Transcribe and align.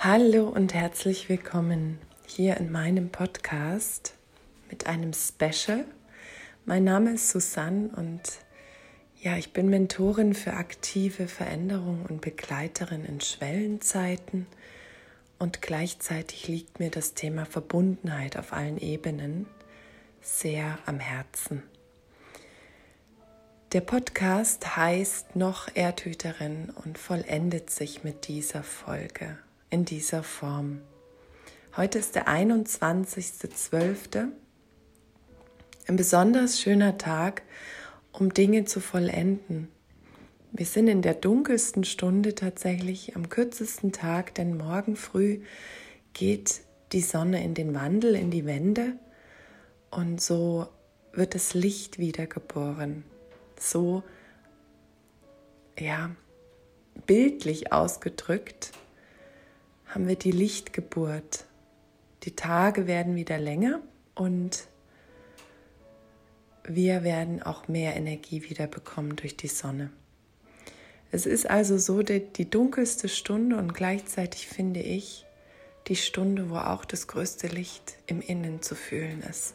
Hallo 0.00 0.46
und 0.46 0.74
herzlich 0.74 1.28
willkommen 1.28 1.98
hier 2.24 2.56
in 2.58 2.70
meinem 2.70 3.10
Podcast 3.10 4.14
mit 4.70 4.86
einem 4.86 5.12
Special. 5.12 5.84
Mein 6.64 6.84
Name 6.84 7.14
ist 7.14 7.30
Susanne 7.30 7.90
und 7.96 8.20
ja, 9.20 9.36
ich 9.36 9.52
bin 9.52 9.68
Mentorin 9.68 10.34
für 10.34 10.52
aktive 10.52 11.26
Veränderung 11.26 12.06
und 12.08 12.20
Begleiterin 12.20 13.04
in 13.06 13.20
Schwellenzeiten 13.20 14.46
und 15.40 15.62
gleichzeitig 15.62 16.46
liegt 16.46 16.78
mir 16.78 16.90
das 16.90 17.14
Thema 17.14 17.44
Verbundenheit 17.44 18.36
auf 18.36 18.52
allen 18.52 18.78
Ebenen 18.78 19.46
sehr 20.20 20.78
am 20.86 21.00
Herzen. 21.00 21.64
Der 23.72 23.80
Podcast 23.80 24.76
heißt 24.76 25.34
noch 25.34 25.66
Erdhüterin 25.74 26.70
und 26.84 26.98
vollendet 26.98 27.70
sich 27.70 28.04
mit 28.04 28.28
dieser 28.28 28.62
Folge 28.62 29.38
in 29.70 29.84
dieser 29.84 30.22
Form. 30.22 30.80
Heute 31.76 31.98
ist 31.98 32.14
der 32.14 32.28
21.12. 32.28 34.28
Ein 35.86 35.96
besonders 35.96 36.60
schöner 36.60 36.98
Tag, 36.98 37.42
um 38.12 38.34
Dinge 38.34 38.64
zu 38.64 38.80
vollenden. 38.80 39.68
Wir 40.52 40.66
sind 40.66 40.88
in 40.88 41.02
der 41.02 41.14
dunkelsten 41.14 41.84
Stunde 41.84 42.34
tatsächlich 42.34 43.16
am 43.16 43.28
kürzesten 43.28 43.92
Tag, 43.92 44.34
denn 44.34 44.56
morgen 44.56 44.96
früh 44.96 45.40
geht 46.14 46.62
die 46.92 47.02
Sonne 47.02 47.44
in 47.44 47.54
den 47.54 47.74
Wandel, 47.74 48.14
in 48.14 48.30
die 48.30 48.46
Wände 48.46 48.94
und 49.90 50.20
so 50.20 50.68
wird 51.12 51.34
das 51.34 51.54
Licht 51.54 51.98
wiedergeboren. 51.98 53.04
So, 53.58 54.02
ja, 55.78 56.10
bildlich 57.06 57.72
ausgedrückt 57.72 58.72
haben 59.88 60.06
wir 60.06 60.16
die 60.16 60.32
Lichtgeburt. 60.32 61.46
Die 62.24 62.36
Tage 62.36 62.86
werden 62.86 63.16
wieder 63.16 63.38
länger 63.38 63.80
und 64.14 64.66
wir 66.64 67.02
werden 67.02 67.42
auch 67.42 67.68
mehr 67.68 67.96
Energie 67.96 68.48
wieder 68.48 68.66
bekommen 68.66 69.16
durch 69.16 69.36
die 69.36 69.48
Sonne. 69.48 69.90
Es 71.10 71.24
ist 71.24 71.48
also 71.48 71.78
so 71.78 72.02
die, 72.02 72.20
die 72.20 72.50
dunkelste 72.50 73.08
Stunde 73.08 73.56
und 73.56 73.72
gleichzeitig 73.72 74.46
finde 74.46 74.80
ich 74.80 75.24
die 75.86 75.96
Stunde, 75.96 76.50
wo 76.50 76.56
auch 76.56 76.84
das 76.84 77.06
größte 77.06 77.46
Licht 77.46 77.96
im 78.06 78.20
Innen 78.20 78.60
zu 78.60 78.74
fühlen 78.74 79.22
ist. 79.22 79.54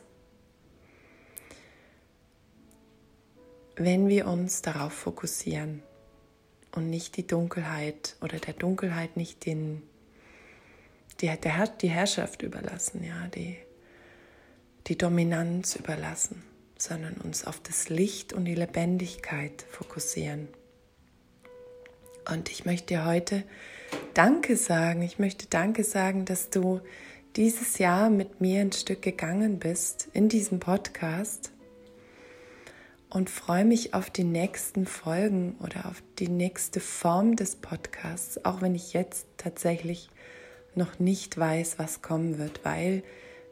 Wenn 3.76 4.08
wir 4.08 4.28
uns 4.28 4.64
darauf 4.64 4.94
fokussieren 4.94 5.84
und 6.76 6.90
nicht 6.90 7.18
die 7.18 7.28
Dunkelheit 7.28 8.16
oder 8.22 8.40
der 8.40 8.54
Dunkelheit 8.54 9.16
nicht 9.16 9.46
den 9.46 9.84
die, 11.24 11.32
der, 11.38 11.68
die 11.68 11.90
Herrschaft 11.90 12.42
überlassen, 12.42 13.02
ja, 13.02 13.28
die, 13.34 13.56
die 14.88 14.98
Dominanz 14.98 15.78
überlassen, 15.78 16.44
sondern 16.78 17.14
uns 17.16 17.46
auf 17.46 17.62
das 17.62 17.88
Licht 17.88 18.34
und 18.34 18.44
die 18.44 18.56
Lebendigkeit 18.56 19.66
fokussieren. 19.72 20.50
Und 22.30 22.52
ich 22.52 22.66
möchte 22.66 22.88
dir 22.88 23.06
heute 23.06 23.44
Danke 24.14 24.58
sagen. 24.58 25.02
Ich 25.02 25.18
möchte 25.18 25.48
Danke 25.48 25.86
sagen, 25.86 26.26
dass 26.26 26.50
du 26.50 26.82
dieses 27.38 27.78
Jahr 27.78 28.10
mit 28.10 28.42
mir 28.42 28.60
ein 28.60 28.74
Stück 28.74 29.02
gegangen 29.02 29.60
bist 29.60 30.10
in 30.12 30.28
diesem 30.28 30.60
Podcast 30.60 31.52
und 33.10 33.30
freue 33.30 33.64
mich 33.64 33.94
auf 33.94 34.10
die 34.10 34.26
nächsten 34.26 34.86
Folgen 34.86 35.56
oder 35.64 35.86
auf 35.86 36.04
die 36.20 36.28
nächste 36.28 36.82
Form 36.82 37.38
des 37.38 37.56
Podcasts, 37.56 38.44
auch 38.44 38.62
wenn 38.62 38.76
ich 38.76 38.92
jetzt 38.92 39.26
tatsächlich 39.38 40.10
noch 40.78 41.00
nicht 41.00 41.38
weiß, 41.38 41.80
was 41.80 42.02
kommen 42.02 42.38
wird, 42.38 42.62
weil 42.64 43.04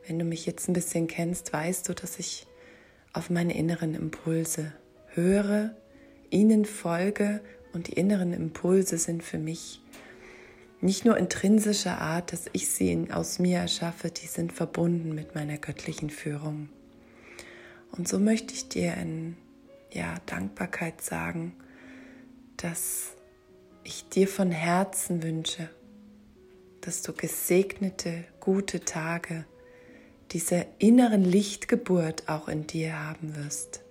wenn 0.08 0.20
du 0.20 0.26
mich 0.26 0.46
jetzt 0.46 0.68
ein 0.68 0.74
bisschen 0.74 1.08
kennst, 1.08 1.54
weißt 1.54 1.88
du, 1.88 1.94
dass 1.94 2.20
ich 2.20 2.48
auf 3.14 3.30
meine 3.30 3.56
inneren 3.56 3.94
Impulse 3.94 4.74
höre, 5.14 5.76
ihnen 6.30 6.66
folge 6.66 7.42
und 7.74 7.88
die 7.88 7.94
inneren 7.94 8.34
Impulse 8.34 8.98
sind 8.98 9.24
für 9.24 9.38
mich 9.38 9.82
nicht 10.82 11.06
nur 11.06 11.16
intrinsischer 11.18 12.02
Art, 12.02 12.34
dass 12.34 12.46
ich 12.54 12.70
sie 12.70 13.08
aus 13.12 13.38
mir 13.38 13.60
erschaffe, 13.60 14.10
die 14.10 14.26
sind 14.26 14.52
verbunden 14.52 15.14
mit 15.14 15.36
meiner 15.36 15.58
göttlichen 15.58 16.10
Führung. 16.10 16.70
Und 17.92 18.08
so 18.08 18.18
möchte 18.18 18.54
ich 18.54 18.68
dir 18.68 18.96
in 18.96 19.38
ja, 19.92 20.16
Dankbarkeit 20.26 21.02
sagen, 21.02 21.54
dass 22.58 23.12
ich 23.84 24.10
dir 24.10 24.28
von 24.28 24.52
Herzen 24.52 25.22
wünsche, 25.22 25.70
dass 26.82 27.04
du 27.04 27.14
gesegnete, 27.14 28.24
gute 28.40 28.82
Tage, 28.82 29.46
diese 30.32 30.66
inneren 30.80 31.24
Lichtgeburt 31.24 32.28
auch 32.28 32.48
in 32.48 32.66
dir 32.66 33.00
haben 33.00 33.36
wirst. 33.36 33.82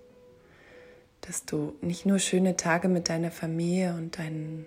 Dass 1.21 1.45
du 1.45 1.77
nicht 1.81 2.07
nur 2.07 2.19
schöne 2.19 2.57
Tage 2.57 2.89
mit 2.89 3.09
deiner 3.09 3.31
Familie 3.31 3.95
und 3.95 4.19
deinen 4.19 4.67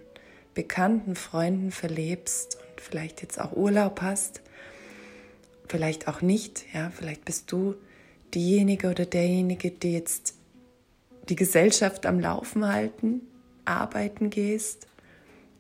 bekannten 0.53 1.15
Freunden 1.15 1.71
verlebst 1.71 2.55
und 2.55 2.81
vielleicht 2.81 3.21
jetzt 3.21 3.41
auch 3.41 3.53
Urlaub 3.53 4.01
hast, 4.01 4.41
vielleicht 5.67 6.07
auch 6.07 6.21
nicht, 6.21 6.65
ja, 6.73 6.91
vielleicht 6.91 7.25
bist 7.25 7.51
du 7.51 7.75
diejenige 8.33 8.89
oder 8.89 9.05
derjenige, 9.05 9.71
die 9.71 9.93
jetzt 9.93 10.35
die 11.29 11.35
Gesellschaft 11.35 12.05
am 12.05 12.19
Laufen 12.19 12.67
halten, 12.67 13.21
arbeiten 13.65 14.29
gehst, 14.29 14.87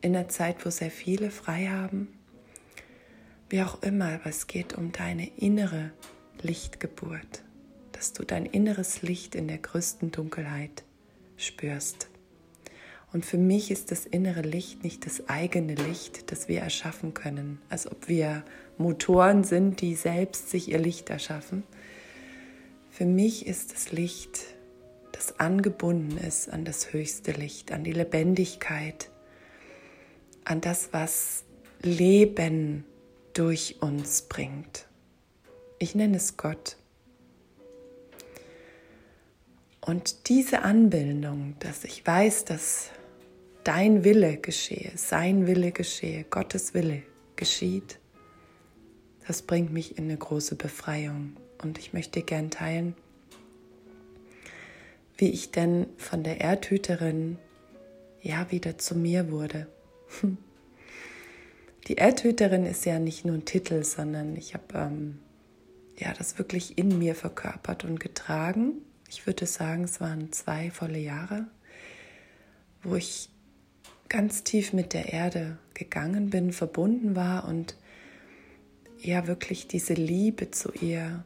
in 0.01 0.15
einer 0.15 0.27
Zeit, 0.27 0.65
wo 0.65 0.69
sehr 0.69 0.91
viele 0.91 1.31
frei 1.31 1.67
haben 1.67 2.07
wie 3.53 3.61
auch 3.61 3.83
immer, 3.83 4.13
aber 4.15 4.31
es 4.31 4.47
geht 4.47 4.73
um 4.73 4.91
deine 4.91 5.29
innere 5.37 5.91
Lichtgeburt, 6.41 7.43
dass 7.91 8.11
du 8.11 8.23
dein 8.23 8.47
inneres 8.47 9.03
Licht 9.03 9.35
in 9.35 9.47
der 9.47 9.59
größten 9.59 10.09
Dunkelheit 10.09 10.83
spürst. 11.37 12.09
Und 13.11 13.27
für 13.27 13.37
mich 13.37 13.69
ist 13.69 13.91
das 13.91 14.07
innere 14.07 14.41
Licht 14.41 14.83
nicht 14.83 15.05
das 15.05 15.29
eigene 15.29 15.75
Licht, 15.75 16.31
das 16.31 16.47
wir 16.47 16.61
erschaffen 16.61 17.13
können, 17.13 17.61
als 17.69 17.85
ob 17.85 18.07
wir 18.07 18.43
Motoren 18.79 19.43
sind, 19.43 19.81
die 19.81 19.93
selbst 19.93 20.49
sich 20.49 20.69
ihr 20.69 20.79
Licht 20.79 21.11
erschaffen. 21.11 21.61
Für 22.89 23.05
mich 23.05 23.45
ist 23.45 23.71
das 23.71 23.91
Licht, 23.91 24.39
das 25.11 25.39
angebunden 25.39 26.17
ist 26.17 26.49
an 26.49 26.65
das 26.65 26.91
höchste 26.91 27.33
Licht, 27.33 27.71
an 27.71 27.83
die 27.83 27.93
Lebendigkeit, 27.93 29.11
an 30.43 30.59
das, 30.59 30.89
was 30.91 31.43
Leben 31.83 32.85
durch 33.33 33.77
uns 33.81 34.23
bringt. 34.23 34.87
Ich 35.79 35.95
nenne 35.95 36.17
es 36.17 36.37
Gott. 36.37 36.77
Und 39.81 40.29
diese 40.29 40.61
Anbindung, 40.61 41.55
dass 41.59 41.83
ich 41.83 42.05
weiß, 42.05 42.45
dass 42.45 42.89
dein 43.63 44.03
Wille 44.03 44.37
geschehe, 44.37 44.91
sein 44.95 45.45
Wille 45.45 45.71
geschehe, 45.71 46.23
Gottes 46.23 46.73
Wille 46.73 47.03
geschieht, 47.35 47.99
das 49.27 49.41
bringt 49.41 49.73
mich 49.73 49.97
in 49.97 50.05
eine 50.05 50.17
große 50.17 50.55
Befreiung. 50.55 51.35
Und 51.61 51.77
ich 51.77 51.93
möchte 51.93 52.21
gern 52.23 52.49
teilen, 52.49 52.95
wie 55.17 55.29
ich 55.29 55.51
denn 55.51 55.87
von 55.97 56.23
der 56.23 56.41
Erdhüterin 56.41 57.37
ja 58.21 58.51
wieder 58.51 58.77
zu 58.77 58.95
mir 58.95 59.31
wurde. 59.31 59.67
Die 61.87 61.95
Erdhüterin 61.95 62.65
ist 62.65 62.85
ja 62.85 62.97
nicht 62.99 63.25
nur 63.25 63.35
ein 63.35 63.45
Titel, 63.45 63.83
sondern 63.83 64.37
ich 64.37 64.53
habe 64.53 64.65
ähm, 64.75 65.19
ja 65.97 66.13
das 66.13 66.37
wirklich 66.37 66.77
in 66.77 66.97
mir 66.97 67.13
verkörpert 67.13 67.83
und 67.83 67.99
getragen. 67.99 68.75
Ich 69.09 69.27
würde 69.27 69.45
sagen, 69.45 69.83
es 69.83 69.99
waren 69.99 70.31
zwei 70.31 70.71
volle 70.71 70.99
Jahre, 70.99 71.45
wo 72.83 72.95
ich 72.95 73.29
ganz 74.07 74.43
tief 74.43 74.71
mit 74.71 74.93
der 74.93 75.11
Erde 75.11 75.57
gegangen 75.73 76.29
bin, 76.29 76.53
verbunden 76.53 77.15
war 77.15 77.47
und 77.47 77.75
ja 79.01 79.27
wirklich 79.27 79.67
diese 79.67 79.93
Liebe 79.93 80.51
zu 80.51 80.71
ihr 80.71 81.25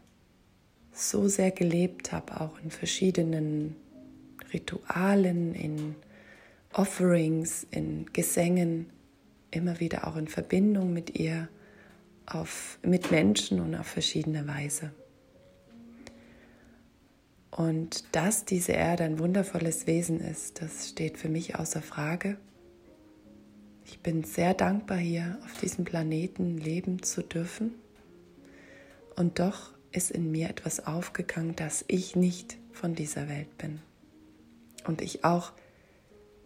so 0.91 1.27
sehr 1.27 1.51
gelebt 1.51 2.11
habe, 2.11 2.41
auch 2.41 2.59
in 2.63 2.71
verschiedenen 2.71 3.75
Ritualen, 4.51 5.53
in 5.53 5.95
Offerings, 6.73 7.67
in 7.69 8.07
Gesängen 8.13 8.89
immer 9.51 9.79
wieder 9.79 10.07
auch 10.07 10.15
in 10.15 10.27
Verbindung 10.27 10.94
mit 10.94 11.17
ihr, 11.19 11.47
auf, 12.25 12.77
mit 12.83 13.11
Menschen 13.11 13.59
und 13.61 13.75
auf 13.75 13.88
verschiedene 13.88 14.47
Weise. 14.47 14.91
Und 17.51 18.03
dass 18.15 18.45
diese 18.45 18.73
Erde 18.73 19.03
ein 19.03 19.19
wundervolles 19.19 19.88
Wesen 19.88 20.19
ist, 20.19 20.61
das 20.61 20.89
steht 20.89 21.17
für 21.17 21.29
mich 21.29 21.55
außer 21.55 21.81
Frage. 21.81 22.38
Ich 23.85 24.01
bin 24.01 24.23
sehr 24.23 24.53
dankbar, 24.53 24.97
hier 24.97 25.39
auf 25.45 25.59
diesem 25.59 25.85
Planeten 25.85 26.57
leben 26.57 27.01
zu 27.01 27.23
dürfen. 27.23 27.73
Und 29.15 29.39
doch 29.39 29.71
ist 29.91 30.11
in 30.11 30.31
mir 30.31 30.49
etwas 30.49 30.85
aufgegangen, 30.85 31.55
dass 31.55 31.85
ich 31.88 32.15
nicht 32.15 32.57
von 32.73 32.94
dieser 32.94 33.29
Welt 33.29 33.57
bin. 33.57 33.79
Und 34.85 35.01
ich 35.01 35.23
auch 35.23 35.53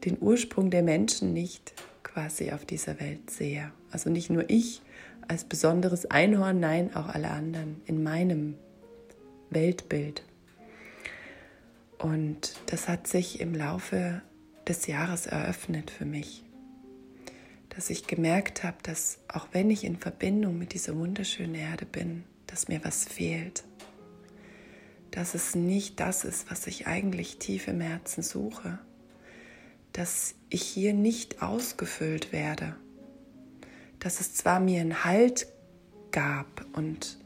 den 0.05 0.17
Ursprung 0.21 0.69
der 0.69 0.83
Menschen 0.83 1.33
nicht 1.33 1.73
quasi 2.13 2.51
auf 2.51 2.65
dieser 2.65 2.99
Welt 2.99 3.29
sehe. 3.29 3.71
Also 3.91 4.09
nicht 4.09 4.29
nur 4.29 4.49
ich 4.49 4.81
als 5.27 5.43
besonderes 5.43 6.09
Einhorn, 6.09 6.59
nein, 6.59 6.95
auch 6.95 7.07
alle 7.07 7.29
anderen 7.29 7.81
in 7.85 8.03
meinem 8.03 8.55
Weltbild. 9.49 10.23
Und 11.97 12.55
das 12.65 12.87
hat 12.87 13.07
sich 13.07 13.39
im 13.39 13.53
Laufe 13.53 14.21
des 14.67 14.87
Jahres 14.87 15.27
eröffnet 15.27 15.91
für 15.91 16.05
mich, 16.05 16.43
dass 17.69 17.89
ich 17.89 18.07
gemerkt 18.07 18.63
habe, 18.63 18.77
dass 18.83 19.19
auch 19.27 19.47
wenn 19.51 19.69
ich 19.69 19.83
in 19.83 19.97
Verbindung 19.97 20.57
mit 20.57 20.73
dieser 20.73 20.95
wunderschönen 20.95 21.55
Erde 21.55 21.85
bin, 21.85 22.23
dass 22.47 22.67
mir 22.67 22.83
was 22.83 23.05
fehlt, 23.05 23.63
dass 25.11 25.35
es 25.35 25.55
nicht 25.55 25.99
das 25.99 26.23
ist, 26.23 26.49
was 26.49 26.67
ich 26.67 26.87
eigentlich 26.87 27.37
tief 27.37 27.67
im 27.67 27.81
Herzen 27.81 28.23
suche, 28.23 28.79
dass 29.93 30.35
ich 30.49 30.63
hier 30.63 30.93
nicht 30.93 31.41
ausgefüllt 31.41 32.31
werde, 32.31 32.75
dass 33.99 34.19
es 34.19 34.33
zwar 34.33 34.59
mir 34.59 34.81
einen 34.81 35.03
Halt 35.03 35.47
gab 36.11 36.65
und 36.73 37.19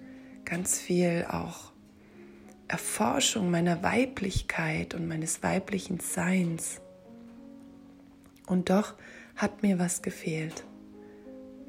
ganz 0.46 0.80
viel 0.80 1.26
auch 1.30 1.72
Erforschung 2.68 3.52
meiner 3.52 3.84
Weiblichkeit 3.84 4.94
und 4.94 5.08
meines 5.08 5.44
weiblichen 5.44 6.00
Seins. 6.00 6.82
Und 8.48 8.70
doch 8.70 8.96
hat 9.36 9.64
mir 9.64 9.80
was 9.80 10.02
gefehlt 10.02 10.66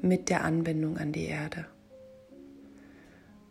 mit 0.01 0.29
der 0.29 0.43
Anbindung 0.43 0.97
an 0.97 1.11
die 1.11 1.25
Erde. 1.25 1.65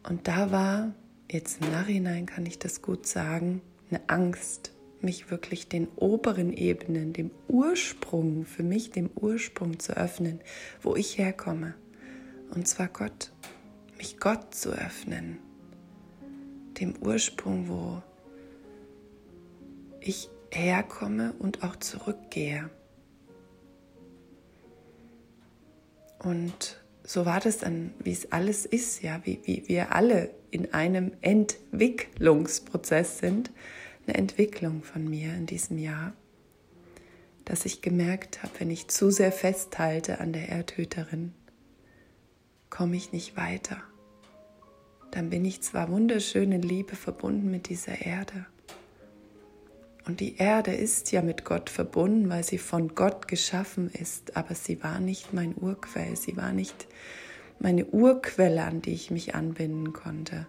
Und 0.02 0.28
da 0.28 0.50
war, 0.50 0.94
jetzt 1.30 1.62
im 1.62 1.72
Nachhinein 1.72 2.26
kann 2.26 2.46
ich 2.46 2.58
das 2.58 2.82
gut 2.82 3.06
sagen, 3.06 3.60
eine 3.90 4.00
Angst, 4.08 4.72
mich 5.06 5.30
wirklich 5.30 5.68
den 5.68 5.88
oberen 5.96 6.52
Ebenen, 6.52 7.14
dem 7.14 7.30
Ursprung, 7.48 8.44
für 8.44 8.62
mich 8.62 8.90
dem 8.90 9.08
Ursprung 9.14 9.78
zu 9.78 9.96
öffnen, 9.96 10.40
wo 10.82 10.96
ich 10.96 11.16
herkomme. 11.16 11.74
Und 12.50 12.68
zwar 12.68 12.88
Gott, 12.88 13.32
mich 13.96 14.18
Gott 14.18 14.54
zu 14.54 14.72
öffnen, 14.72 15.38
dem 16.78 16.94
Ursprung, 17.00 17.68
wo 17.68 18.02
ich 20.00 20.28
herkomme 20.50 21.34
und 21.38 21.62
auch 21.62 21.76
zurückgehe. 21.76 22.68
Und 26.18 26.82
so 27.04 27.24
war 27.26 27.38
das 27.38 27.58
dann, 27.58 27.94
wie 28.00 28.12
es 28.12 28.32
alles 28.32 28.66
ist, 28.66 29.02
ja, 29.02 29.20
wie, 29.24 29.38
wie 29.44 29.68
wir 29.68 29.94
alle 29.94 30.30
in 30.50 30.74
einem 30.74 31.12
Entwicklungsprozess 31.20 33.18
sind, 33.18 33.52
eine 34.06 34.16
Entwicklung 34.16 34.82
von 34.82 35.08
mir 35.08 35.34
in 35.34 35.46
diesem 35.46 35.78
Jahr, 35.78 36.12
dass 37.44 37.64
ich 37.64 37.82
gemerkt 37.82 38.42
habe, 38.42 38.52
wenn 38.58 38.70
ich 38.70 38.88
zu 38.88 39.10
sehr 39.10 39.32
festhalte 39.32 40.20
an 40.20 40.32
der 40.32 40.48
Erdhüterin, 40.48 41.32
komme 42.70 42.96
ich 42.96 43.12
nicht 43.12 43.36
weiter. 43.36 43.82
Dann 45.12 45.30
bin 45.30 45.44
ich 45.44 45.62
zwar 45.62 45.90
wunderschön 45.90 46.52
in 46.52 46.62
Liebe 46.62 46.96
verbunden 46.96 47.50
mit 47.50 47.68
dieser 47.68 48.02
Erde. 48.02 48.46
Und 50.06 50.20
die 50.20 50.36
Erde 50.36 50.72
ist 50.72 51.10
ja 51.10 51.22
mit 51.22 51.44
Gott 51.44 51.68
verbunden, 51.68 52.28
weil 52.28 52.44
sie 52.44 52.58
von 52.58 52.94
Gott 52.94 53.26
geschaffen 53.26 53.90
ist, 53.90 54.36
aber 54.36 54.54
sie 54.54 54.82
war 54.82 55.00
nicht 55.00 55.32
mein 55.32 55.56
Urquell, 55.56 56.16
sie 56.16 56.36
war 56.36 56.52
nicht 56.52 56.86
meine 57.58 57.86
Urquelle, 57.86 58.62
an 58.64 58.82
die 58.82 58.92
ich 58.92 59.10
mich 59.10 59.34
anbinden 59.34 59.92
konnte. 59.92 60.46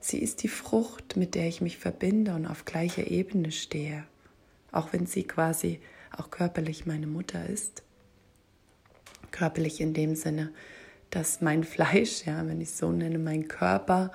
Sie 0.00 0.18
ist 0.18 0.42
die 0.42 0.48
Frucht, 0.48 1.16
mit 1.16 1.34
der 1.34 1.46
ich 1.46 1.60
mich 1.60 1.76
verbinde 1.76 2.34
und 2.34 2.46
auf 2.46 2.64
gleicher 2.64 3.06
Ebene 3.06 3.52
stehe, 3.52 4.04
auch 4.72 4.92
wenn 4.92 5.06
sie 5.06 5.24
quasi 5.24 5.80
auch 6.16 6.30
körperlich 6.30 6.86
meine 6.86 7.06
Mutter 7.06 7.46
ist. 7.46 7.82
Körperlich 9.30 9.80
in 9.80 9.92
dem 9.94 10.16
Sinne, 10.16 10.52
dass 11.10 11.42
mein 11.42 11.64
Fleisch, 11.64 12.24
ja, 12.24 12.46
wenn 12.46 12.60
ich 12.60 12.72
so 12.72 12.90
nenne, 12.90 13.18
mein 13.18 13.46
Körper 13.46 14.10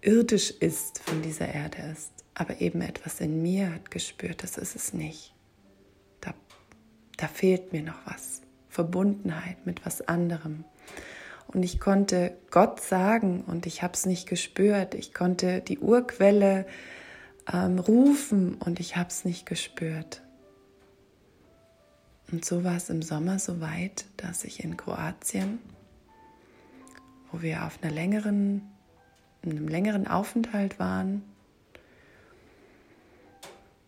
irdisch 0.00 0.50
ist, 0.50 0.98
von 0.98 1.22
dieser 1.22 1.48
Erde 1.48 1.82
ist. 1.92 2.10
Aber 2.34 2.60
eben 2.60 2.80
etwas 2.80 3.20
in 3.20 3.40
mir 3.40 3.72
hat 3.72 3.90
gespürt, 3.90 4.42
das 4.42 4.58
ist 4.58 4.74
es 4.74 4.92
nicht. 4.92 5.32
Da, 6.20 6.34
da 7.18 7.28
fehlt 7.28 7.72
mir 7.72 7.82
noch 7.82 8.06
was. 8.06 8.42
Verbundenheit 8.68 9.64
mit 9.66 9.84
was 9.86 10.00
anderem. 10.08 10.64
Und 11.48 11.62
ich 11.62 11.80
konnte 11.80 12.36
Gott 12.50 12.80
sagen 12.80 13.44
und 13.46 13.66
ich 13.66 13.82
habe 13.82 13.94
es 13.94 14.06
nicht 14.06 14.28
gespürt. 14.28 14.94
Ich 14.94 15.12
konnte 15.12 15.60
die 15.60 15.78
Urquelle 15.78 16.66
ähm, 17.52 17.78
rufen 17.78 18.54
und 18.54 18.80
ich 18.80 18.96
habe 18.96 19.08
es 19.08 19.24
nicht 19.24 19.46
gespürt. 19.46 20.22
Und 22.30 22.44
so 22.44 22.64
war 22.64 22.76
es 22.76 22.88
im 22.88 23.02
Sommer 23.02 23.38
so 23.38 23.60
weit, 23.60 24.06
dass 24.16 24.44
ich 24.44 24.64
in 24.64 24.76
Kroatien, 24.78 25.58
wo 27.30 27.42
wir 27.42 27.64
auf 27.64 27.78
einer 27.82 27.92
längeren, 27.92 28.62
einem 29.42 29.68
längeren 29.68 30.06
Aufenthalt 30.06 30.78
waren, 30.78 31.22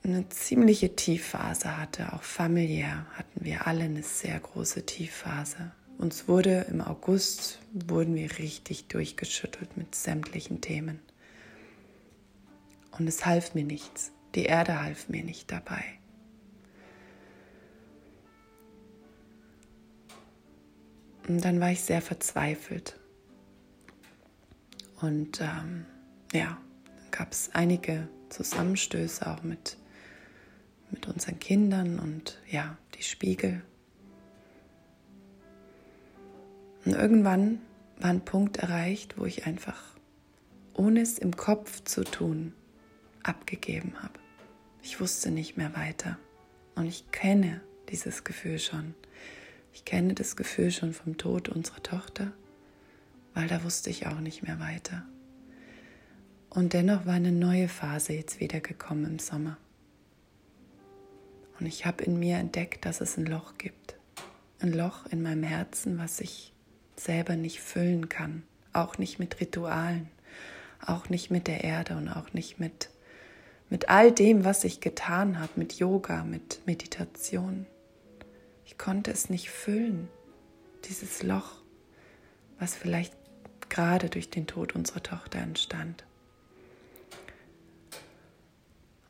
eine 0.03 0.29
ziemliche 0.29 0.95
Tiefphase 0.95 1.79
hatte. 1.79 2.13
Auch 2.13 2.23
familiär 2.23 3.07
hatten 3.15 3.43
wir 3.43 3.67
alle 3.67 3.85
eine 3.85 4.03
sehr 4.03 4.39
große 4.39 4.85
Tiefphase. 4.85 5.73
Uns 5.99 6.29
wurde 6.29 6.67
im 6.69 6.81
August, 6.81 7.61
wurden 7.73 8.15
wir 8.15 8.39
richtig 8.39 8.89
durchgeschüttelt 8.89 9.77
mit 9.77 9.95
sämtlichen 9.95 10.61
Themen. 10.61 11.01
Und 12.93 13.09
es 13.09 13.25
half 13.27 13.55
mir 13.55 13.65
nichts. 13.65 14.13
Die 14.35 14.45
Erde 14.45 14.81
half 14.83 15.09
mir 15.09 15.25
nicht 15.25 15.51
dabei. 15.51 15.85
Und 21.29 21.45
dann 21.45 21.61
war 21.61 21.71
ich 21.71 21.81
sehr 21.81 22.03
verzweifelt. 22.03 22.99
Und 25.01 25.41
ähm, 25.41 25.87
ja, 26.33 26.59
dann 26.85 27.11
gab 27.11 27.33
es 27.33 27.51
einige 27.55 28.09
Zusammenstöße 28.29 29.27
auch 29.27 29.43
mit, 29.43 29.77
mit 30.91 31.07
unseren 31.09 31.39
Kindern 31.39 31.99
und 31.99 32.41
ja, 32.51 32.77
die 32.97 33.03
Spiegel 33.03 33.63
Und 36.85 36.93
irgendwann 36.93 37.61
war 37.99 38.11
ein 38.11 38.25
Punkt 38.25 38.59
erreicht, 38.59 39.19
wo 39.19 39.25
ich 39.25 39.47
einfach, 39.47 39.83
ohne 40.75 41.01
es 41.01 41.19
im 41.19 41.37
Kopf 41.37 41.83
zu 41.85 42.05
tun, 42.05 42.53
abgegeben 43.23 43.95
habe. 44.03 44.19
Ich 44.83 45.01
wusste 45.01 45.31
nicht 45.31 45.57
mehr 45.57 45.75
weiter. 45.77 46.19
Und 46.75 46.87
ich 46.87 47.11
kenne 47.11 47.61
dieses 47.89 48.25
Gefühl 48.25 48.59
schon. 48.59 48.95
Ich 49.73 49.85
kenne 49.85 50.15
das 50.15 50.37
Gefühl 50.37 50.71
schon 50.71 50.93
vom 50.93 51.17
Tod 51.17 51.49
unserer 51.49 51.83
Tochter, 51.83 52.33
weil 53.33 53.49
da 53.49 53.65
wusste 53.65 53.91
ich 53.91 54.07
auch 54.07 54.21
nicht 54.21 54.43
mehr 54.43 54.61
weiter. 54.61 55.05
Und 56.51 56.73
dennoch 56.73 57.07
war 57.07 57.15
eine 57.15 57.33
neue 57.33 57.69
Phase 57.69 58.13
jetzt 58.13 58.39
wieder 58.41 58.61
gekommen 58.61 59.05
im 59.05 59.19
Sommer. 59.19 59.57
Und 61.59 61.67
ich 61.67 61.87
habe 61.87 62.05
in 62.05 62.19
mir 62.19 62.37
entdeckt, 62.37 62.85
dass 62.85 63.01
es 63.01 63.17
ein 63.17 63.27
Loch 63.27 63.59
gibt. 63.59 63.97
Ein 64.61 64.73
Loch 64.73 65.07
in 65.07 65.23
meinem 65.23 65.43
Herzen, 65.43 65.99
was 65.99 66.21
ich 66.21 66.54
selber 66.97 67.37
nicht 67.37 67.61
füllen 67.61 68.09
kann, 68.09 68.43
auch 68.73 68.99
nicht 68.99 69.19
mit 69.19 69.41
Ritualen, 69.41 70.09
auch 70.85 71.09
nicht 71.09 71.31
mit 71.31 71.47
der 71.47 71.65
Erde 71.65 71.97
und 71.97 72.09
auch 72.09 72.33
nicht 72.33 72.59
mit, 72.59 72.91
mit 73.71 73.89
all 73.89 74.13
dem, 74.13 74.45
was 74.45 74.65
ich 74.65 74.81
getan 74.81 75.39
habe, 75.41 75.53
mit 75.57 75.75
Yoga, 75.75 76.25
mit 76.25 76.61
Meditation. 76.67 77.67
Ich 78.67 78.79
konnte 78.79 79.11
es 79.11 79.31
nicht 79.31 79.51
füllen, 79.51 80.09
dieses 80.85 81.23
Loch, 81.23 81.63
was 82.59 82.75
vielleicht 82.75 83.15
gerade 83.69 84.09
durch 84.09 84.31
den 84.31 84.47
Tod 84.47 84.75
unserer 84.75 85.03
Tochter 85.03 85.39
entstand. 85.39 86.05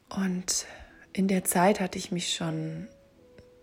Und 0.09 0.67
in 1.13 1.29
der 1.29 1.45
Zeit 1.45 1.81
hatte 1.81 1.99
ich 1.99 2.13
mich 2.13 2.35
schon 2.35 2.89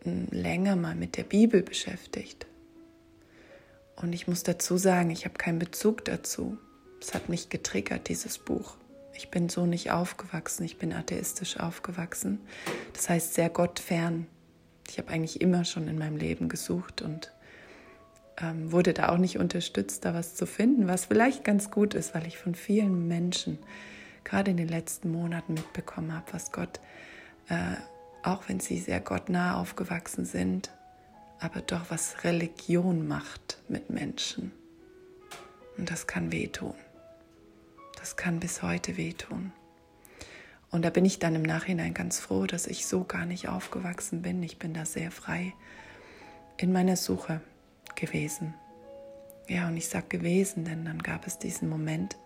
länger 0.04 0.76
mal 0.76 0.96
mit 0.96 1.18
der 1.18 1.24
Bibel 1.24 1.62
beschäftigt. 1.62 2.46
Und 4.02 4.14
ich 4.14 4.28
muss 4.28 4.44
dazu 4.44 4.78
sagen, 4.78 5.12
ich 5.12 5.26
habe 5.26 5.36
keinen 5.36 5.60
Bezug 5.60 6.06
dazu. 6.06 6.58
Es 7.00 7.14
hat 7.14 7.30
mich 7.30 7.50
getriggert, 7.50 8.10
dieses 8.10 8.38
Buch. 8.38 8.76
Ich 9.14 9.30
bin 9.30 9.50
so 9.50 9.66
nicht 9.66 9.92
aufgewachsen, 9.92 10.64
ich 10.64 10.78
bin 10.78 10.94
atheistisch 10.94 11.60
aufgewachsen. 11.60 12.40
Das 12.94 13.10
heißt 13.10 13.34
sehr 13.34 13.50
gottfern. 13.50 14.28
Ich 14.90 14.98
habe 14.98 15.10
eigentlich 15.10 15.42
immer 15.42 15.66
schon 15.66 15.88
in 15.88 15.98
meinem 15.98 16.18
Leben 16.18 16.50
gesucht 16.50 17.02
und 17.02 17.32
ähm, 18.38 18.72
wurde 18.72 18.94
da 18.94 19.10
auch 19.10 19.18
nicht 19.18 19.38
unterstützt, 19.38 20.06
da 20.06 20.14
was 20.14 20.36
zu 20.36 20.46
finden, 20.46 20.88
was 20.88 21.06
vielleicht 21.06 21.44
ganz 21.44 21.70
gut 21.70 21.94
ist, 21.94 22.16
weil 22.16 22.26
ich 22.26 22.38
von 22.38 22.56
vielen 22.56 23.08
Menschen 23.08 23.60
gerade 24.24 24.52
in 24.52 24.58
den 24.58 24.68
letzten 24.68 25.12
Monaten 25.12 25.54
mitbekommen 25.54 26.14
habe, 26.14 26.26
was 26.32 26.52
Gott, 26.52 26.80
äh, 27.50 27.76
auch 28.24 28.48
wenn 28.48 28.60
sie 28.60 28.80
sehr 28.80 29.00
gottnah 29.00 29.60
aufgewachsen 29.60 30.26
sind, 30.26 30.72
aber 31.40 31.62
doch 31.62 31.86
was 31.90 32.24
Religion 32.24 33.08
macht 33.08 33.51
mit 33.72 33.90
Menschen. 33.90 34.52
Und 35.78 35.90
das 35.90 36.06
kann 36.06 36.32
wehtun. 36.32 36.76
Das 37.98 38.16
kann 38.16 38.40
bis 38.40 38.62
heute 38.62 38.98
wehtun. 38.98 39.52
Und 40.70 40.84
da 40.84 40.90
bin 40.90 41.06
ich 41.06 41.20
dann 41.20 41.36
im 41.36 41.42
Nachhinein 41.42 41.94
ganz 41.94 42.20
froh, 42.20 42.46
dass 42.46 42.68
ich 42.68 42.86
so 42.86 43.04
gar 43.04 43.26
nicht 43.26 43.48
aufgewachsen 43.48 44.22
bin. 44.22 44.42
Ich 44.44 44.58
bin 44.58 44.74
da 44.74 44.86
sehr 44.86 45.12
frei 45.12 45.54
in 46.58 46.72
meiner 46.72 46.96
Suche 46.96 47.42
gewesen. 47.96 48.54
Ja, 49.48 49.68
und 49.68 49.76
ich 49.76 49.90
sage 49.90 50.08
gewesen, 50.08 50.64
denn 50.64 50.86
dann 50.86 51.04
gab 51.04 51.28
es 51.28 51.40
diesen 51.40 51.68
Moment, 51.68 52.18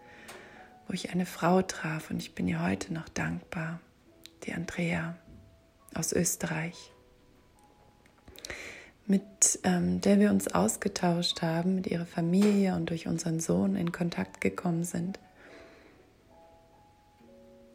wo 0.87 0.93
ich 0.93 1.11
eine 1.11 1.25
Frau 1.25 1.61
traf 1.61 2.11
und 2.11 2.17
ich 2.17 2.35
bin 2.35 2.47
ihr 2.47 2.61
heute 2.61 2.93
noch 2.93 3.09
dankbar, 3.09 3.79
die 4.43 4.53
Andrea 4.53 5.17
aus 5.95 6.13
Österreich, 6.13 6.91
mit 9.07 9.59
ähm, 9.63 10.01
der 10.01 10.19
wir 10.19 10.31
uns 10.31 10.47
ausgetauscht 10.47 11.41
haben, 11.41 11.75
mit 11.75 11.87
ihrer 11.87 12.05
Familie 12.05 12.75
und 12.75 12.89
durch 12.89 13.07
unseren 13.07 13.39
Sohn 13.39 13.75
in 13.75 13.91
Kontakt 13.91 14.41
gekommen 14.41 14.83
sind 14.83 15.19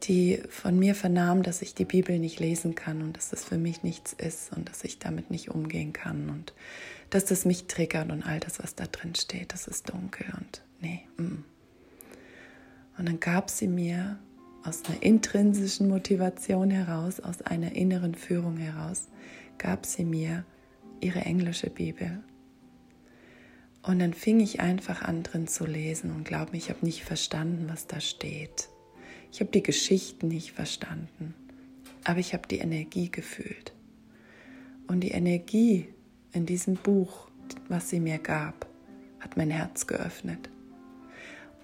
die 0.05 0.43
von 0.49 0.79
mir 0.79 0.95
vernahm, 0.95 1.43
dass 1.43 1.63
ich 1.63 1.75
die 1.75 1.85
Bibel 1.85 2.19
nicht 2.19 2.41
lesen 2.41 2.75
kann 2.75 3.03
und 3.03 3.17
dass 3.17 3.31
das 3.31 3.45
für 3.45 3.59
mich 3.59 3.83
nichts 3.83 4.13
ist 4.13 4.53
und 4.53 4.69
dass 4.69 4.85
ich 4.85 4.99
damit 4.99 5.31
nicht 5.31 5.51
umgehen 5.51 5.93
kann 5.93 6.31
und 6.31 6.55
dass 7.11 7.27
das 7.27 7.45
mich 7.45 7.67
triggert 7.67 8.11
und 8.11 8.23
all 8.23 8.41
das, 8.41 8.63
was 8.63 8.75
da 8.75 8.87
drin 8.87 9.15
steht, 9.15 9.53
das 9.53 9.67
ist 9.67 9.91
dunkel 9.91 10.27
und 10.39 10.63
nee. 10.81 11.03
Mm. 11.17 11.45
Und 12.99 13.09
dann 13.09 13.21
gab 13.21 13.51
sie 13.51 13.69
mir 13.69 14.19
aus 14.65 14.83
einer 14.85 15.03
intrinsischen 15.03 15.89
Motivation 15.89 16.71
heraus, 16.71 17.21
aus 17.21 17.43
einer 17.43 17.73
inneren 17.73 18.15
Führung 18.15 18.57
heraus, 18.59 19.09
gab 19.59 19.87
sie 19.87 20.05
mir 20.05 20.45
ihre 21.01 21.21
englische 21.21 21.71
Bibel. 21.71 22.23
Und 23.83 23.99
dann 23.99 24.13
fing 24.13 24.41
ich 24.41 24.61
einfach 24.61 25.03
an 25.03 25.23
drin 25.23 25.47
zu 25.47 25.65
lesen 25.65 26.11
und 26.11 26.25
glaub 26.25 26.53
ich 26.53 26.69
habe 26.69 26.85
nicht 26.85 27.03
verstanden, 27.03 27.67
was 27.69 27.87
da 27.87 28.01
steht. 28.01 28.69
Ich 29.33 29.41
habe 29.41 29.51
die 29.51 29.63
Geschichten 29.63 30.29
nicht 30.29 30.53
verstanden, 30.53 31.35
aber 32.05 32.19
ich 32.19 32.35
habe 32.35 32.47
die 32.49 32.59
Energie 32.59 33.11
gefühlt. 33.11 33.73
Und 34.87 35.01
die 35.01 35.13
Energie 35.13 35.89
in 36.33 36.47
diesem 36.47 36.75
Buch, 36.75 37.29
was 37.69 37.89
sie 37.89 38.01
mir 38.01 38.19
gab, 38.19 38.67
hat 39.21 39.37
mein 39.37 39.51
Herz 39.51 39.87
geöffnet. 39.87 40.51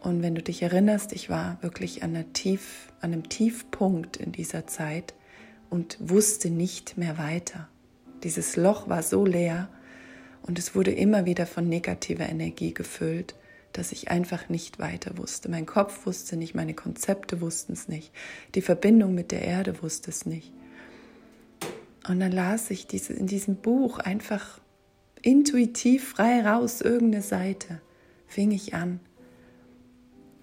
Und 0.01 0.23
wenn 0.23 0.35
du 0.35 0.43
dich 0.43 0.63
erinnerst, 0.63 1.13
ich 1.13 1.29
war 1.29 1.61
wirklich 1.63 2.03
an, 2.03 2.33
Tief, 2.33 2.93
an 3.01 3.13
einem 3.13 3.29
Tiefpunkt 3.29 4.17
in 4.17 4.31
dieser 4.31 4.67
Zeit 4.67 5.15
und 5.69 5.99
wusste 6.01 6.51
nicht 6.51 6.97
mehr 6.97 7.19
weiter. 7.19 7.69
Dieses 8.23 8.57
Loch 8.57 8.89
war 8.89 9.03
so 9.03 9.25
leer 9.25 9.69
und 10.43 10.59
es 10.59 10.75
wurde 10.75 10.93
immer 10.93 11.25
wieder 11.25 11.47
von 11.47 11.69
negativer 11.69 12.29
Energie 12.29 12.73
gefüllt 12.75 13.35
dass 13.77 13.93
ich 13.93 14.11
einfach 14.11 14.49
nicht 14.49 14.79
weiter 14.79 15.19
wusste. 15.19 15.51
Mein 15.51 15.67
Kopf 15.67 16.07
wusste 16.07 16.37
nicht, 16.37 16.55
meine 16.55 16.75
Konzepte 16.75 17.41
wussten 17.41 17.75
es 17.75 17.89
nicht, 17.89 18.13
die 18.55 18.63
Verbindung 18.63 19.15
mit 19.15 19.33
der 19.33 19.43
Erde 19.43 19.83
wusste 19.83 20.11
es 20.11 20.27
nicht. 20.27 20.53
Und 22.09 22.21
dann 22.21 22.33
las 22.33 22.71
ich 22.71 22.87
in 23.11 23.27
diesem 23.27 23.57
Buch 23.57 23.99
einfach 23.99 24.61
intuitiv 25.23 26.11
frei 26.11 26.47
raus, 26.47 26.81
irgendeine 26.81 27.23
Seite, 27.23 27.81
fing 28.27 28.53
ich 28.53 28.75
an 28.75 29.01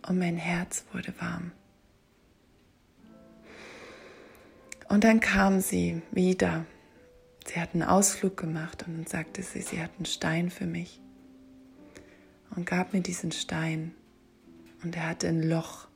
und 0.08 0.20
mein 0.20 0.36
Herz 0.36 0.86
wurde 0.92 1.14
warm. 1.20 1.52
Und 4.90 5.06
dann 5.06 5.22
kam 5.22 5.60
sie 5.60 6.02
wieder. 6.12 6.66
Sie 7.46 7.60
hat 7.60 7.74
einen 7.74 7.84
Ausflug 7.84 8.38
gemacht 8.38 8.86
und 8.88 8.98
dann 8.98 9.08
sagte 9.08 9.44
sie, 9.44 9.62
sie 9.62 9.82
hat 9.82 9.92
einen 9.98 10.06
Stein 10.06 10.50
für 10.50 10.66
mich 10.66 11.02
und 12.56 12.66
gab 12.66 12.94
mir 12.94 13.02
diesen 13.02 13.32
Stein 13.32 13.94
und 14.84 14.96
er 14.96 15.10
hatte 15.10 15.28
ein 15.28 15.44
Loch. 15.44 15.88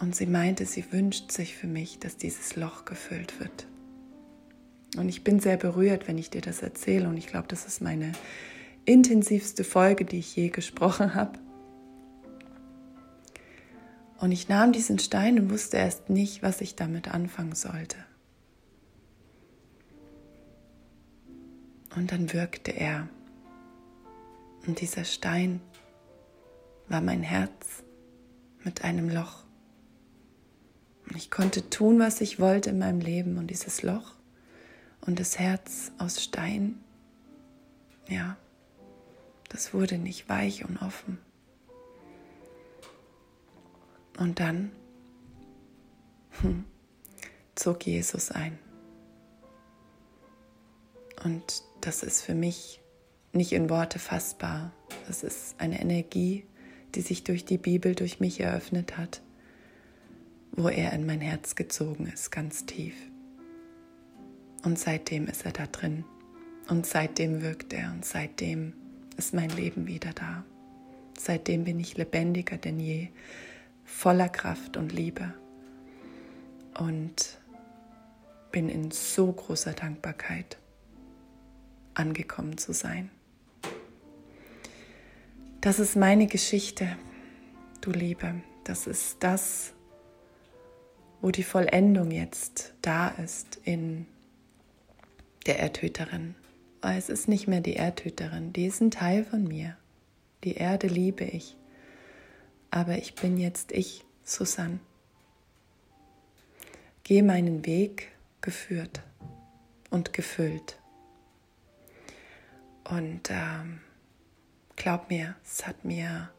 Und 0.00 0.14
sie 0.14 0.26
meinte, 0.26 0.64
sie 0.64 0.92
wünscht 0.92 1.32
sich 1.32 1.56
für 1.56 1.66
mich, 1.66 1.98
dass 1.98 2.16
dieses 2.16 2.56
Loch 2.56 2.84
gefüllt 2.84 3.40
wird. 3.40 3.66
Und 4.96 5.08
ich 5.08 5.24
bin 5.24 5.40
sehr 5.40 5.56
berührt, 5.56 6.08
wenn 6.08 6.18
ich 6.18 6.30
dir 6.30 6.40
das 6.40 6.62
erzähle 6.62 7.08
und 7.08 7.16
ich 7.16 7.26
glaube, 7.26 7.48
das 7.48 7.66
ist 7.66 7.82
meine 7.82 8.12
intensivste 8.84 9.64
Folge, 9.64 10.04
die 10.04 10.20
ich 10.20 10.34
je 10.34 10.48
gesprochen 10.48 11.14
habe. 11.14 11.38
Und 14.18 14.32
ich 14.32 14.48
nahm 14.48 14.72
diesen 14.72 14.98
Stein 14.98 15.38
und 15.38 15.50
wusste 15.50 15.76
erst 15.76 16.10
nicht, 16.10 16.42
was 16.42 16.60
ich 16.60 16.74
damit 16.74 17.08
anfangen 17.08 17.54
sollte. 17.54 17.96
Und 21.98 22.12
dann 22.12 22.32
wirkte 22.32 22.70
er. 22.70 23.08
Und 24.68 24.80
dieser 24.80 25.02
Stein 25.02 25.60
war 26.86 27.00
mein 27.00 27.24
Herz 27.24 27.82
mit 28.62 28.84
einem 28.84 29.08
Loch. 29.08 29.42
Und 31.08 31.16
ich 31.16 31.28
konnte 31.28 31.70
tun, 31.70 31.98
was 31.98 32.20
ich 32.20 32.38
wollte 32.38 32.70
in 32.70 32.78
meinem 32.78 33.00
Leben. 33.00 33.36
Und 33.36 33.48
dieses 33.48 33.82
Loch 33.82 34.14
und 35.00 35.18
das 35.18 35.40
Herz 35.40 35.90
aus 35.98 36.22
Stein, 36.22 36.78
ja, 38.06 38.36
das 39.48 39.74
wurde 39.74 39.98
nicht 39.98 40.28
weich 40.28 40.64
und 40.64 40.80
offen. 40.80 41.18
Und 44.18 44.38
dann 44.38 44.70
hm, 46.42 46.64
zog 47.56 47.84
Jesus 47.84 48.30
ein. 48.30 48.56
Und 51.24 51.62
das 51.80 52.02
ist 52.02 52.22
für 52.22 52.34
mich 52.34 52.80
nicht 53.32 53.52
in 53.52 53.70
Worte 53.70 53.98
fassbar. 53.98 54.72
Das 55.06 55.22
ist 55.22 55.54
eine 55.58 55.80
Energie, 55.80 56.44
die 56.94 57.00
sich 57.00 57.24
durch 57.24 57.44
die 57.44 57.58
Bibel, 57.58 57.94
durch 57.94 58.20
mich 58.20 58.40
eröffnet 58.40 58.96
hat, 58.96 59.22
wo 60.52 60.68
er 60.68 60.92
in 60.92 61.06
mein 61.06 61.20
Herz 61.20 61.54
gezogen 61.54 62.06
ist, 62.06 62.30
ganz 62.30 62.66
tief. 62.66 62.94
Und 64.64 64.78
seitdem 64.78 65.26
ist 65.26 65.44
er 65.44 65.52
da 65.52 65.66
drin. 65.66 66.04
Und 66.68 66.86
seitdem 66.86 67.42
wirkt 67.42 67.72
er 67.72 67.92
und 67.92 68.04
seitdem 68.04 68.74
ist 69.16 69.32
mein 69.32 69.50
Leben 69.50 69.86
wieder 69.86 70.12
da. 70.12 70.44
Seitdem 71.18 71.64
bin 71.64 71.80
ich 71.80 71.96
lebendiger 71.96 72.56
denn 72.58 72.78
je, 72.78 73.08
voller 73.84 74.28
Kraft 74.28 74.76
und 74.76 74.92
Liebe. 74.92 75.32
Und 76.78 77.38
bin 78.52 78.68
in 78.68 78.90
so 78.90 79.32
großer 79.32 79.72
Dankbarkeit 79.72 80.58
angekommen 81.98 82.58
zu 82.58 82.72
sein. 82.72 83.10
Das 85.60 85.78
ist 85.78 85.96
meine 85.96 86.26
Geschichte, 86.26 86.96
du 87.80 87.90
Liebe. 87.90 88.34
Das 88.64 88.86
ist 88.86 89.16
das, 89.20 89.72
wo 91.20 91.30
die 91.30 91.42
Vollendung 91.42 92.10
jetzt 92.10 92.74
da 92.82 93.08
ist 93.08 93.58
in 93.64 94.06
der 95.46 95.58
Erdhüterin. 95.58 96.34
Es 96.80 97.08
ist 97.08 97.28
nicht 97.28 97.48
mehr 97.48 97.60
die 97.60 97.74
Erdhüterin, 97.74 98.52
die 98.52 98.66
ist 98.66 98.80
ein 98.80 98.90
Teil 98.90 99.24
von 99.24 99.44
mir. 99.44 99.76
Die 100.44 100.54
Erde 100.54 100.86
liebe 100.86 101.24
ich. 101.24 101.56
Aber 102.70 102.96
ich 102.98 103.14
bin 103.14 103.36
jetzt 103.38 103.72
ich, 103.72 104.04
Susanne. 104.22 104.78
Gehe 107.02 107.22
meinen 107.22 107.66
Weg 107.66 108.12
geführt 108.40 109.02
und 109.90 110.12
gefüllt. 110.12 110.78
Und 112.90 113.30
ähm, 113.30 113.80
glaub 114.76 115.10
mir, 115.10 115.36
es 115.44 115.66
hat 115.66 115.84
mir 115.84 116.30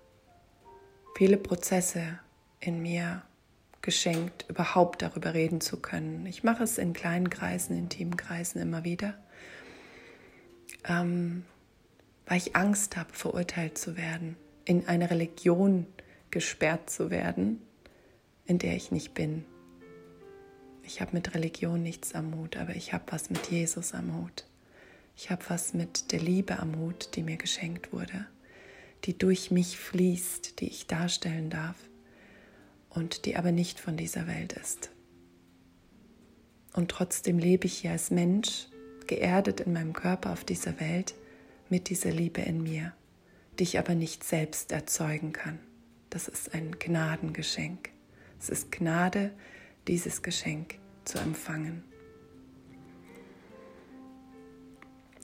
viele 1.15 1.37
Prozesse 1.37 2.19
in 2.59 2.81
mir 2.81 3.21
geschenkt, 3.81 4.45
überhaupt 4.49 5.01
darüber 5.01 5.33
reden 5.33 5.61
zu 5.61 5.77
können. 5.77 6.25
Ich 6.25 6.43
mache 6.43 6.63
es 6.63 6.77
in 6.77 6.93
kleinen 6.93 7.29
Kreisen, 7.29 7.77
intimen 7.77 8.17
Kreisen 8.17 8.61
immer 8.61 8.83
wieder, 8.83 9.13
ähm, 10.85 11.45
weil 12.25 12.37
ich 12.37 12.55
Angst 12.55 12.97
habe, 12.97 13.13
verurteilt 13.13 13.77
zu 13.77 13.95
werden, 13.95 14.35
in 14.65 14.87
eine 14.87 15.09
Religion 15.09 15.85
gesperrt 16.31 16.89
zu 16.89 17.09
werden, 17.09 17.61
in 18.45 18.57
der 18.57 18.75
ich 18.75 18.91
nicht 18.91 19.13
bin. 19.13 19.45
Ich 20.83 21.01
habe 21.01 21.13
mit 21.13 21.35
Religion 21.35 21.81
nichts 21.83 22.15
am 22.15 22.35
Hut, 22.35 22.57
aber 22.57 22.75
ich 22.75 22.93
habe 22.93 23.05
was 23.11 23.29
mit 23.29 23.49
Jesus 23.51 23.93
am 23.93 24.15
Hut. 24.17 24.48
Ich 25.21 25.29
habe 25.29 25.43
was 25.49 25.73
mit 25.73 26.13
der 26.13 26.21
Liebe 26.21 26.59
am 26.59 26.77
Hut, 26.77 27.09
die 27.15 27.23
mir 27.23 27.35
geschenkt 27.35 27.91
wurde, 27.91 28.25
die 29.03 29.17
durch 29.17 29.51
mich 29.51 29.77
fließt, 29.77 30.61
die 30.61 30.67
ich 30.69 30.87
darstellen 30.87 31.49
darf 31.49 31.75
und 32.89 33.25
die 33.25 33.35
aber 33.35 33.51
nicht 33.51 33.81
von 33.81 33.97
dieser 33.97 34.27
Welt 34.27 34.53
ist. 34.53 34.91
Und 36.71 36.89
trotzdem 36.89 37.37
lebe 37.37 37.67
ich 37.67 37.79
hier 37.79 37.91
als 37.91 38.11
Mensch, 38.11 38.67
geerdet 39.07 39.59
in 39.59 39.73
meinem 39.73 39.91
Körper 39.91 40.31
auf 40.31 40.45
dieser 40.45 40.79
Welt, 40.79 41.15
mit 41.67 41.89
dieser 41.89 42.11
Liebe 42.11 42.39
in 42.39 42.63
mir, 42.63 42.93
die 43.59 43.63
ich 43.63 43.77
aber 43.77 43.95
nicht 43.95 44.23
selbst 44.23 44.71
erzeugen 44.71 45.33
kann. 45.33 45.59
Das 46.09 46.29
ist 46.29 46.53
ein 46.53 46.79
Gnadengeschenk. 46.79 47.89
Es 48.39 48.47
ist 48.47 48.71
Gnade, 48.71 49.31
dieses 49.85 50.21
Geschenk 50.21 50.75
zu 51.03 51.17
empfangen. 51.17 51.83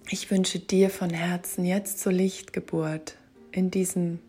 Ich 0.08 0.30
wünsche 0.30 0.60
dir 0.60 0.92
von 0.92 1.10
Herzen 1.10 1.66
jetzt 1.66 2.00
zur 2.00 2.12
Lichtgeburt 2.12 3.18
in 3.52 3.72
diesem 3.72 4.20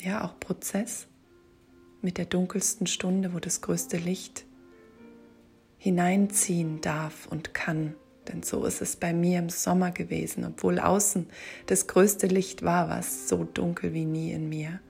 ja 0.00 0.24
auch 0.24 0.40
Prozess 0.40 1.06
mit 2.00 2.16
der 2.16 2.24
dunkelsten 2.24 2.86
Stunde, 2.86 3.34
wo 3.34 3.38
das 3.38 3.60
größte 3.60 3.98
Licht 3.98 4.46
hineinziehen 5.76 6.80
darf 6.80 7.26
und 7.26 7.52
kann 7.52 7.94
Denn 8.28 8.42
so 8.42 8.64
ist 8.64 8.80
es 8.80 8.96
bei 8.96 9.12
mir 9.12 9.40
im 9.40 9.50
Sommer 9.50 9.90
gewesen, 9.90 10.46
obwohl 10.46 10.78
außen 10.78 11.26
das 11.66 11.86
größte 11.86 12.26
Licht 12.26 12.62
war, 12.62 12.88
war 12.88 13.00
es 13.00 13.28
so 13.28 13.44
dunkel 13.44 13.92
wie 13.92 14.06
nie 14.06 14.32
in 14.32 14.48
mir. 14.48 14.80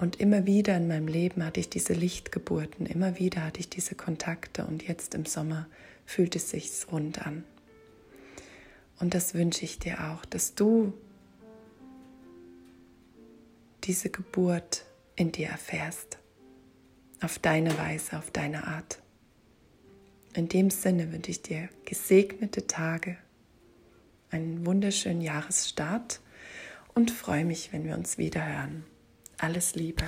Und 0.00 0.18
immer 0.18 0.46
wieder 0.46 0.78
in 0.78 0.88
meinem 0.88 1.08
Leben 1.08 1.44
hatte 1.44 1.60
ich 1.60 1.68
diese 1.68 1.92
Lichtgeburten, 1.92 2.86
immer 2.86 3.18
wieder 3.18 3.44
hatte 3.44 3.60
ich 3.60 3.68
diese 3.68 3.94
Kontakte 3.94 4.64
und 4.64 4.88
jetzt 4.88 5.14
im 5.14 5.26
Sommer 5.26 5.66
fühlt 6.06 6.34
es 6.36 6.48
sich 6.48 6.70
rund 6.90 7.26
an. 7.26 7.44
Und 8.98 9.12
das 9.12 9.34
wünsche 9.34 9.62
ich 9.66 9.78
dir 9.78 10.10
auch, 10.10 10.24
dass 10.24 10.54
du 10.54 10.94
diese 13.84 14.08
Geburt 14.08 14.86
in 15.16 15.32
dir 15.32 15.48
erfährst. 15.48 16.16
Auf 17.20 17.38
deine 17.38 17.76
Weise, 17.76 18.16
auf 18.16 18.30
deine 18.30 18.66
Art. 18.66 19.02
In 20.32 20.48
dem 20.48 20.70
Sinne 20.70 21.12
wünsche 21.12 21.30
ich 21.30 21.42
dir 21.42 21.68
gesegnete 21.84 22.66
Tage, 22.66 23.18
einen 24.30 24.64
wunderschönen 24.64 25.20
Jahresstart 25.20 26.20
und 26.94 27.10
freue 27.10 27.44
mich, 27.44 27.74
wenn 27.74 27.84
wir 27.84 27.96
uns 27.96 28.16
wieder 28.16 28.46
hören. 28.46 28.84
Alles 29.40 29.74
Liebe. 29.74 30.04